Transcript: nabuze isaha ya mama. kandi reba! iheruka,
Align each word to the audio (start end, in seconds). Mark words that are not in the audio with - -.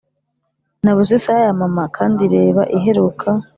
nabuze 0.83 1.11
isaha 1.19 1.41
ya 1.47 1.53
mama. 1.61 1.83
kandi 1.97 2.23
reba! 2.33 2.61
iheruka, 2.77 3.27